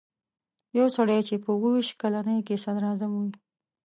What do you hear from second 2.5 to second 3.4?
صدراعظم وي.